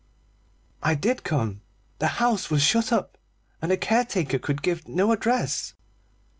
"I 0.81 0.95
did 0.95 1.23
come. 1.23 1.61
The 1.99 2.07
house 2.17 2.49
was 2.49 2.63
shut 2.63 2.91
up, 2.91 3.19
and 3.61 3.69
the 3.69 3.77
caretaker 3.77 4.39
could 4.39 4.63
give 4.63 4.87
no 4.87 5.11
address." 5.11 5.75